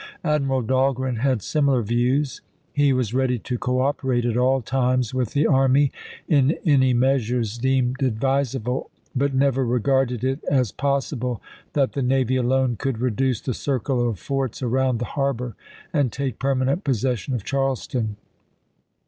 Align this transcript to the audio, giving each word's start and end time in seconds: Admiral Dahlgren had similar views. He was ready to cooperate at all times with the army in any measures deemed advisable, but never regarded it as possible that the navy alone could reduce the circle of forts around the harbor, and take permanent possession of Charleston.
Admiral 0.23 0.63
Dahlgren 0.63 1.17
had 1.17 1.43
similar 1.43 1.83
views. 1.83 2.41
He 2.73 2.91
was 2.91 3.13
ready 3.13 3.37
to 3.37 3.59
cooperate 3.59 4.25
at 4.25 4.35
all 4.35 4.59
times 4.59 5.13
with 5.13 5.33
the 5.33 5.45
army 5.45 5.91
in 6.27 6.57
any 6.65 6.91
measures 6.91 7.55
deemed 7.59 8.01
advisable, 8.01 8.89
but 9.15 9.35
never 9.35 9.63
regarded 9.63 10.23
it 10.23 10.43
as 10.49 10.71
possible 10.71 11.39
that 11.73 11.93
the 11.93 12.01
navy 12.01 12.35
alone 12.35 12.77
could 12.77 12.97
reduce 12.97 13.41
the 13.41 13.53
circle 13.53 14.09
of 14.09 14.17
forts 14.17 14.63
around 14.63 14.97
the 14.97 15.05
harbor, 15.05 15.55
and 15.93 16.11
take 16.11 16.39
permanent 16.39 16.83
possession 16.83 17.35
of 17.35 17.43
Charleston. 17.43 18.15